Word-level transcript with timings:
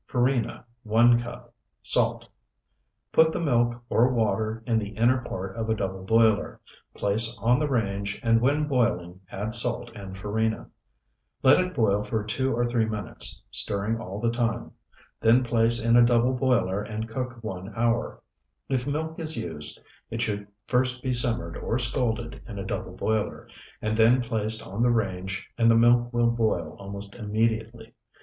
Farina, 0.07 0.65
1 0.81 1.19
cup. 1.19 1.53
Salt. 1.83 2.27
Put 3.11 3.31
the 3.31 3.39
milk 3.39 3.79
or 3.87 4.11
water 4.11 4.63
in 4.65 4.79
the 4.79 4.89
inner 4.97 5.21
part 5.21 5.55
of 5.55 5.69
a 5.69 5.75
double 5.75 6.03
boiler, 6.03 6.59
place 6.95 7.37
on 7.39 7.59
the 7.59 7.69
range, 7.69 8.19
and 8.23 8.41
when 8.41 8.67
boiling 8.67 9.19
add 9.31 9.53
salt 9.53 9.91
and 9.93 10.17
farina. 10.17 10.67
Let 11.43 11.63
it 11.63 11.75
boil 11.75 12.01
for 12.01 12.23
two 12.23 12.51
or 12.51 12.65
three 12.65 12.85
minutes, 12.87 13.43
stirring 13.51 13.99
all 14.01 14.19
the 14.19 14.31
time. 14.31 14.71
Then 15.19 15.43
place 15.43 15.79
in 15.85 15.95
a 15.95 16.01
double 16.03 16.33
boiler 16.33 16.81
and 16.81 17.07
cook 17.07 17.37
one 17.43 17.71
hour. 17.75 18.23
If 18.69 18.87
milk 18.87 19.19
is 19.19 19.37
used, 19.37 19.79
it 20.09 20.19
should 20.23 20.47
first 20.65 21.03
be 21.03 21.13
simmered 21.13 21.57
or 21.57 21.77
scalded 21.77 22.41
in 22.47 22.57
a 22.57 22.65
double 22.65 22.95
boiler, 22.97 23.47
and 23.83 23.95
then 23.95 24.23
placed 24.23 24.65
on 24.65 24.81
the 24.81 24.89
range 24.89 25.47
and 25.59 25.69
the 25.69 25.75
milk 25.75 26.11
will 26.11 26.31
boil 26.31 26.75
almost 26.79 27.13
immediately. 27.13 27.93